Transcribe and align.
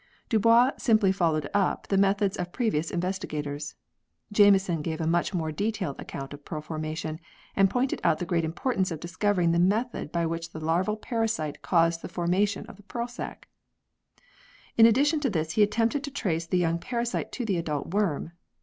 Dubois 0.29 0.71
simply 0.79 1.11
followed 1.11 1.47
up 1.53 1.87
the 1.89 1.95
methods 1.95 2.35
of 2.35 2.51
previous 2.51 2.89
investigators. 2.89 3.75
Jameson 4.31 4.81
gave 4.81 4.99
a 4.99 5.05
much 5.05 5.31
more 5.31 5.51
detailed 5.51 5.99
account 6.01 6.33
of 6.33 6.43
pearl 6.43 6.59
formation, 6.61 7.19
and 7.55 7.69
pointed 7.69 8.01
out 8.03 8.17
the 8.17 8.25
great 8.25 8.43
importance 8.43 8.89
of 8.89 8.99
discovering 8.99 9.51
the 9.51 9.59
method 9.59 10.11
by 10.11 10.25
which 10.25 10.53
the 10.53 10.59
larval 10.59 10.97
parasite 10.97 11.61
caused 11.61 12.01
the 12.01 12.09
formation 12.09 12.65
of 12.65 12.77
the 12.77 12.81
pearl 12.89 13.07
sac. 13.07 13.47
In 14.75 14.87
addition 14.87 15.19
to 15.19 15.29
this 15.29 15.51
he 15.51 15.61
attempted 15.61 16.03
to 16.05 16.09
trace 16.09 16.47
the 16.47 16.57
young 16.57 16.79
parasite 16.79 17.31
to 17.33 17.45
the 17.45 17.57
adult 17.59 17.93
worm. 17.93 18.31